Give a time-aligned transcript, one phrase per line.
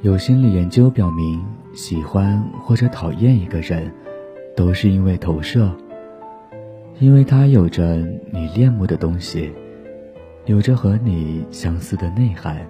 [0.00, 1.44] 有心理研究表明，
[1.74, 3.92] 喜欢或者讨厌一个人，
[4.56, 5.68] 都是因为投射，
[7.00, 7.96] 因为他有着
[8.32, 9.52] 你恋慕的东西，
[10.46, 12.64] 有着和你相似的内涵，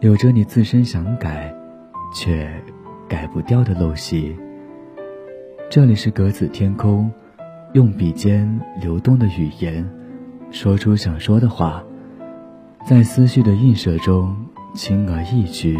[0.00, 1.54] 有着你自身想改
[2.12, 2.50] 却
[3.08, 4.34] 改不掉的陋习。
[5.70, 7.08] 这里是格子天空，
[7.74, 9.88] 用笔尖流动的语言，
[10.50, 11.80] 说出想说的话，
[12.84, 14.34] 在思绪的映射中
[14.74, 15.78] 轻而易举。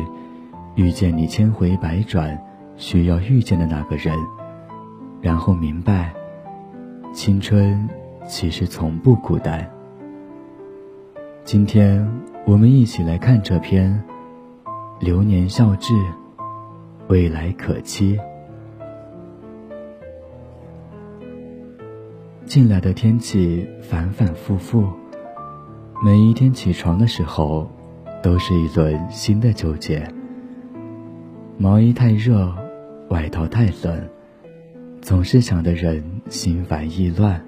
[0.76, 2.36] 遇见你千回百转
[2.76, 4.12] 需要遇见的那个人，
[5.20, 6.12] 然后明白，
[7.12, 7.88] 青春
[8.26, 9.70] 其实从不孤单。
[11.44, 12.04] 今天
[12.44, 14.02] 我们一起来看这篇
[15.04, 15.94] 《流年笑至，
[17.06, 18.16] 未来可期》。
[22.46, 24.88] 近来的天气反反复复，
[26.04, 27.70] 每一天起床的时候，
[28.22, 30.04] 都是一轮新的纠结。
[31.56, 32.52] 毛衣太热，
[33.10, 34.08] 外套太冷，
[35.00, 37.40] 总是想的人心烦意乱，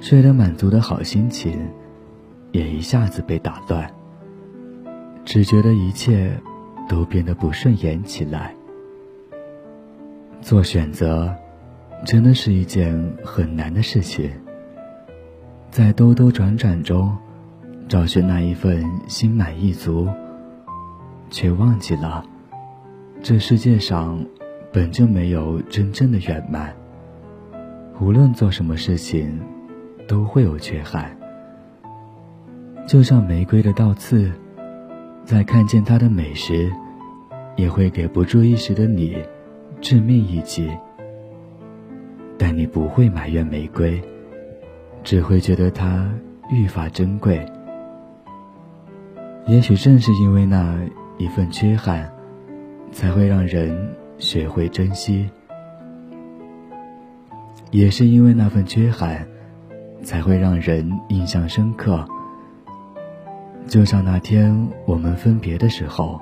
[0.00, 1.58] 睡得满足的好心情，
[2.52, 3.90] 也一下子被打乱。
[5.24, 6.30] 只觉得一切
[6.88, 8.54] 都变得不顺眼起来。
[10.42, 11.34] 做选择，
[12.04, 14.30] 真的是一件很难的事情。
[15.70, 17.16] 在兜兜转转中，
[17.88, 20.06] 找寻那一份心满意足，
[21.30, 22.22] 却忘记了。
[23.22, 24.24] 这世界上
[24.72, 26.74] 本就没有真正的圆满。
[28.00, 29.40] 无论做什么事情，
[30.06, 31.16] 都会有缺憾。
[32.86, 34.30] 就像玫瑰的倒刺，
[35.24, 36.70] 在看见它的美时，
[37.56, 39.16] 也会给不注意时的你
[39.80, 40.70] 致命一击。
[42.38, 44.00] 但你不会埋怨玫瑰，
[45.02, 46.08] 只会觉得它
[46.50, 47.44] 愈发珍贵。
[49.46, 50.78] 也许正是因为那
[51.18, 52.12] 一份缺憾。
[52.96, 55.28] 才会让人学会珍惜，
[57.70, 59.28] 也是因为那份缺憾，
[60.02, 62.02] 才会让人印象深刻。
[63.66, 66.18] 就像那天我们分别的时候，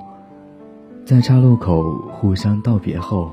[1.05, 1.81] 在岔路口
[2.11, 3.31] 互相道别后，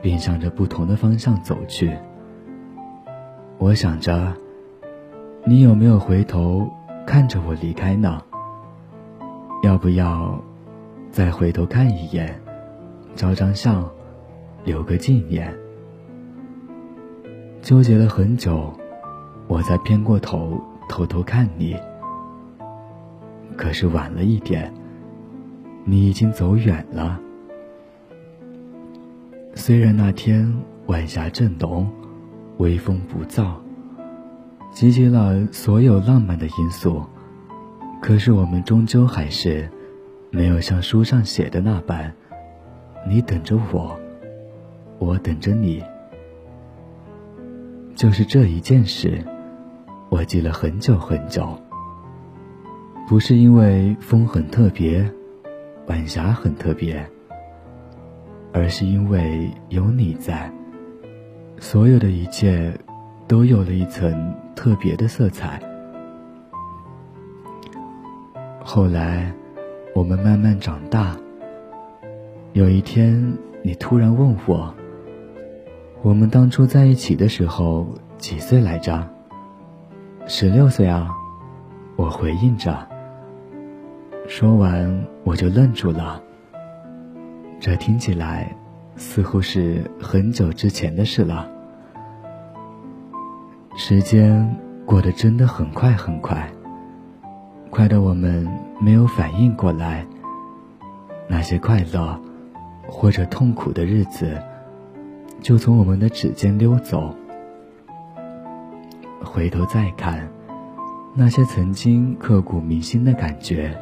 [0.00, 1.94] 便向着不同的方向走去。
[3.58, 4.32] 我想着，
[5.44, 6.66] 你有没有回头
[7.04, 8.22] 看着我离开呢？
[9.62, 10.42] 要不要
[11.10, 12.34] 再回头看一眼？
[13.14, 13.88] 照张相，
[14.64, 15.52] 留个纪念。
[17.60, 18.72] 纠结了很久，
[19.46, 21.76] 我才偏过头偷偷看你。
[23.56, 24.72] 可是晚了一点，
[25.84, 27.20] 你已经走远了。
[29.54, 30.52] 虽然那天
[30.86, 31.88] 晚霞正浓，
[32.56, 33.52] 微风不燥，
[34.72, 37.02] 集结了所有浪漫的因素，
[38.00, 39.70] 可是我们终究还是
[40.30, 42.12] 没有像书上写的那般。
[43.06, 43.98] 你等着我，
[44.98, 45.82] 我等着你。
[47.94, 49.22] 就是这一件事，
[50.08, 51.58] 我记了很久很久。
[53.08, 55.04] 不是因为风很特别，
[55.86, 57.04] 晚霞很特别，
[58.52, 60.50] 而是因为有你在，
[61.58, 62.72] 所有的一切
[63.26, 65.60] 都有了一层特别的色彩。
[68.64, 69.30] 后来，
[69.94, 71.16] 我们慢慢长大。
[72.54, 73.32] 有一天，
[73.62, 74.74] 你突然问我
[76.02, 77.86] ：“我们当初在一起的时候
[78.18, 79.08] 几岁来着
[80.28, 81.08] ？”“十六岁啊。”
[81.96, 82.86] 我回应着。
[84.28, 86.22] 说完，我就愣住了。
[87.58, 88.54] 这听起来
[88.96, 91.50] 似乎是很久之前的事了。
[93.76, 94.46] 时间
[94.84, 96.50] 过得真的很快很快，
[97.70, 98.46] 快的我们
[98.78, 100.06] 没有反应过来。
[101.28, 102.20] 那些快乐。
[102.94, 104.38] 或者痛苦的日子，
[105.40, 107.12] 就从我们的指尖溜走。
[109.24, 110.28] 回头再看，
[111.16, 113.74] 那些曾经刻骨铭心的感觉，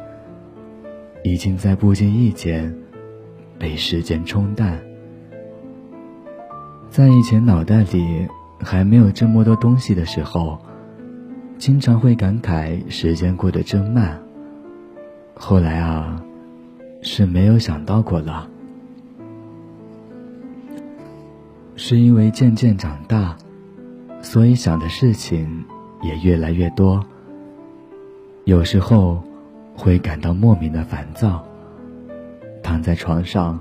[1.25, 2.73] 已经在不经意间
[3.59, 4.81] 被时间冲淡。
[6.89, 8.25] 在以前脑袋里
[8.59, 10.57] 还没有这么多东西的时候，
[11.57, 14.17] 经常会感慨时间过得真慢。
[15.35, 16.23] 后来啊，
[17.01, 18.49] 是没有想到过了。
[21.83, 23.35] 是因为渐渐长大，
[24.21, 25.65] 所以想的事情
[26.03, 27.03] 也越来越多。
[28.45, 29.19] 有时候
[29.75, 31.43] 会感到莫名的烦躁，
[32.61, 33.59] 躺在床上，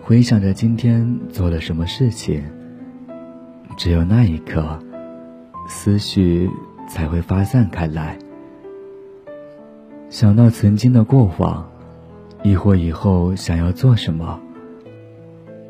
[0.00, 2.42] 回想着今天做了什么事情。
[3.76, 4.78] 只有那一刻，
[5.68, 6.48] 思绪
[6.88, 8.18] 才会发散开来。
[10.08, 11.70] 想到曾经的过往，
[12.42, 14.40] 亦或以后想要做什么。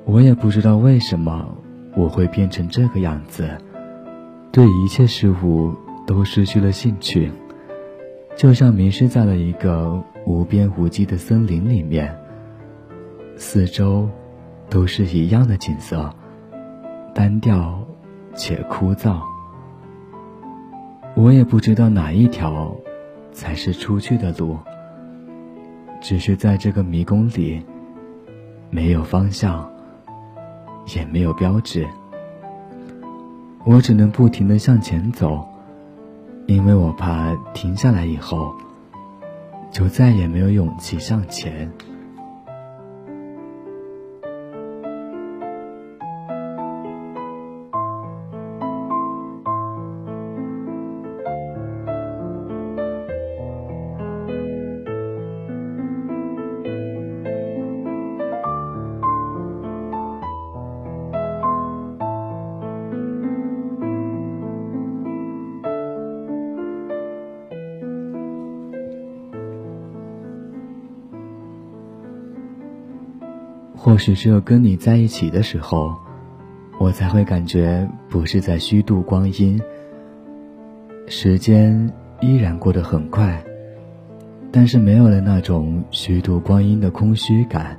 [0.05, 1.57] 我也不知道为什么
[1.97, 3.49] 我会变成这个样子，
[4.51, 5.75] 对一切事物
[6.07, 7.31] 都失去了兴趣，
[8.37, 12.17] 就像迷失在了一个无边无际的森林里面，
[13.37, 14.09] 四周
[14.69, 16.13] 都是一样的景色，
[17.15, 17.83] 单调
[18.35, 19.21] 且枯燥。
[21.15, 22.77] 我也不知道哪一条
[23.31, 24.59] 才是出去的路。
[26.01, 27.65] 只是在这个迷宫里，
[28.69, 29.73] 没有方向，
[30.87, 31.87] 也没有标志。
[33.65, 35.47] 我只能不停的向前走，
[36.47, 38.55] 因为我怕停下来以后，
[39.71, 41.71] 就再也没有勇气向前。
[73.85, 75.95] 或许只有跟你在一起的时候，
[76.79, 79.61] 我才会感觉不是在虚度光阴。
[81.07, 83.45] 时间依然过得很快，
[84.51, 87.79] 但是没有了那种虚度光阴的空虚感。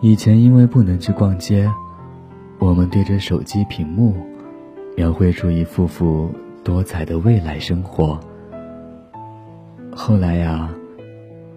[0.00, 1.70] 以前因为不能去逛街，
[2.58, 4.14] 我们对着手机屏幕，
[4.96, 6.30] 描绘出一幅幅
[6.64, 8.18] 多彩的未来生活。
[9.94, 10.70] 后来呀，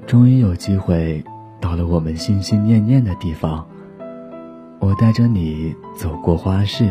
[0.06, 1.24] 终于有机会。
[1.62, 3.68] 到了我们心心念念的地方，
[4.80, 6.90] 我带着你走过花市，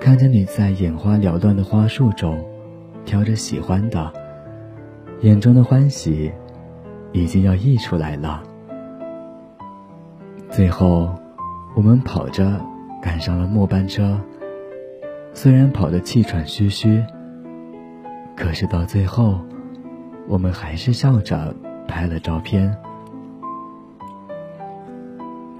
[0.00, 2.42] 看着你在眼花缭乱的花束中
[3.04, 4.12] 挑着喜欢的，
[5.20, 6.32] 眼中的欢喜
[7.12, 8.42] 已经要溢出来了。
[10.48, 11.14] 最后，
[11.74, 12.60] 我们跑着
[13.02, 14.18] 赶上了末班车，
[15.32, 17.02] 虽然跑得气喘吁吁，
[18.36, 19.38] 可是到最后，
[20.28, 21.54] 我们还是笑着
[21.86, 22.76] 拍了照片。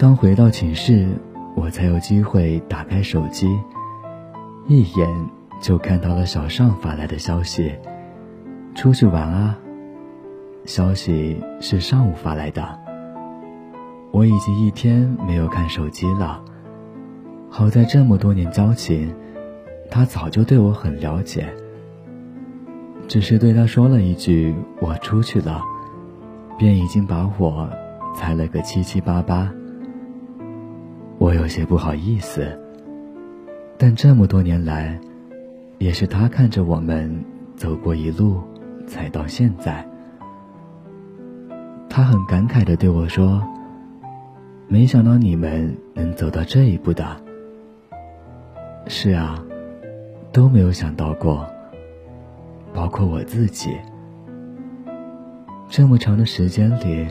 [0.01, 1.09] 当回到寝室，
[1.55, 3.47] 我才有机会打开手机，
[4.67, 5.07] 一眼
[5.61, 7.71] 就看到了小尚发来的消息
[8.73, 9.55] ：“出去玩啊。”
[10.65, 12.79] 消息是上午发来的。
[14.09, 16.43] 我已经一天没有看手机了。
[17.47, 19.13] 好在这么多年交情，
[19.91, 21.47] 他早就对我很了解。
[23.07, 25.61] 只是对他说了一句“我出去了”，
[26.57, 27.69] 便已经把我
[28.15, 29.53] 猜了个七七八八。
[31.21, 32.59] 我有些不好意思，
[33.77, 34.99] 但这么多年来，
[35.77, 37.23] 也是他看着我们
[37.55, 38.41] 走过一路，
[38.87, 39.87] 才到现在。
[41.87, 43.39] 他很感慨的对我说
[44.67, 47.05] ：“没想到你们能走到这一步的。”
[48.89, 49.45] 是啊，
[50.31, 51.45] 都没有想到过，
[52.73, 53.77] 包括我自己。
[55.69, 57.07] 这么长的时间里，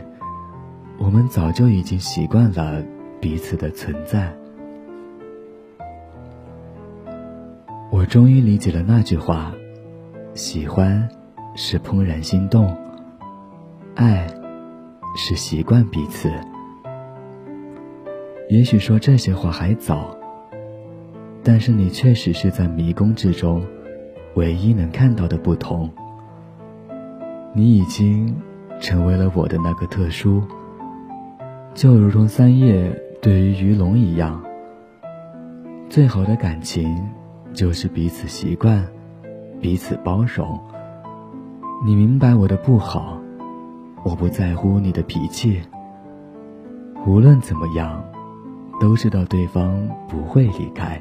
[0.98, 2.82] 我们早就已经习惯了。
[3.20, 4.34] 彼此的存在，
[7.92, 9.52] 我终于理解了那句话：
[10.32, 11.06] 喜欢
[11.54, 12.74] 是怦然心动，
[13.94, 14.26] 爱
[15.16, 16.32] 是习惯彼此。
[18.48, 20.16] 也许说这些话还早，
[21.44, 23.62] 但是你确实是在迷宫之中
[24.34, 25.90] 唯一能看到的不同。
[27.52, 28.34] 你已经
[28.80, 30.42] 成为了我的那个特殊，
[31.74, 32.90] 就如同三叶。
[33.22, 34.42] 对于鱼龙一样，
[35.90, 37.06] 最好的感情
[37.52, 38.82] 就是彼此习惯，
[39.60, 40.58] 彼此包容。
[41.84, 43.20] 你明白我的不好，
[44.04, 45.60] 我不在乎你的脾气。
[47.06, 48.02] 无论怎么样，
[48.80, 50.98] 都知道对方不会离开。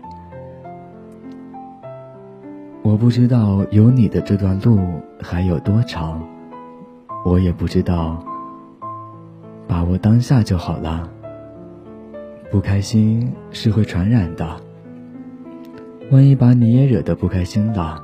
[2.81, 4.77] 我不知道有你的这段路
[5.21, 6.21] 还有多长，
[7.23, 8.21] 我也不知道，
[9.69, 11.09] 把握当下就好了。
[12.51, 14.59] 不开心是会传染的，
[16.11, 18.03] 万一把你也惹得不开心了，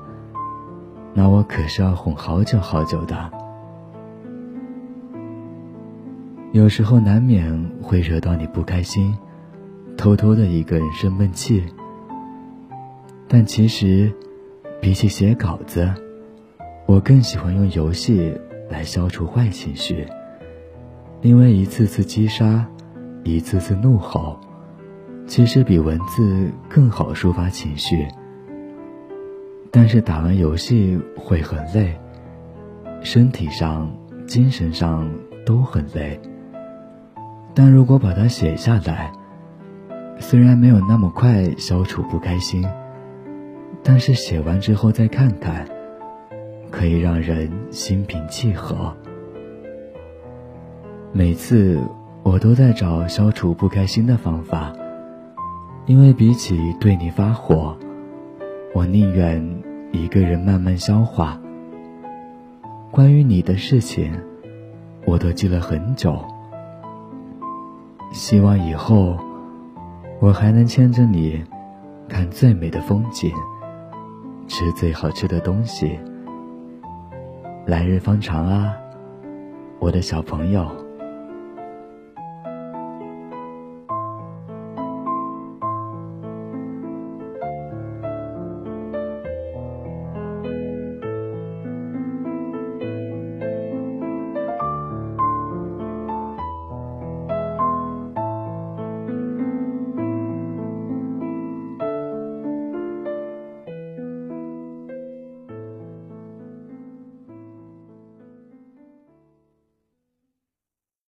[1.16, 3.32] 那我可是要哄好久好久的。
[6.52, 9.18] 有时候难免会惹到你不开心，
[9.98, 11.64] 偷偷的一个人生闷气。
[13.28, 14.14] 但其实，
[14.80, 15.92] 比起写稿子，
[16.86, 18.32] 我更喜欢用游戏
[18.70, 20.06] 来消除坏情绪，
[21.22, 22.64] 因为一次次击杀。
[23.26, 24.40] 一次次怒吼，
[25.26, 28.08] 其实比文字更好抒发情绪。
[29.72, 31.94] 但是打完游戏会很累，
[33.02, 33.92] 身体上、
[34.28, 35.10] 精神上
[35.44, 36.20] 都很累。
[37.56, 39.12] 但如果把它写下来，
[40.20, 42.64] 虽然没有那么快消除不开心，
[43.84, 45.68] 但是写完之后再看看，
[46.70, 48.96] 可以让人心平气和。
[51.12, 51.82] 每次
[52.26, 54.74] 我都在找消除不开心的方法，
[55.86, 57.78] 因为比起对你发火，
[58.74, 59.40] 我宁愿
[59.92, 61.40] 一个人慢慢消化。
[62.90, 64.12] 关于你的事情，
[65.06, 66.18] 我都记了很久。
[68.12, 69.16] 希望以后
[70.20, 71.44] 我还能牵着你，
[72.10, 73.32] 看最美的风景，
[74.48, 76.00] 吃最好吃的东西。
[77.68, 78.74] 来日方长啊，
[79.78, 80.85] 我的小朋友。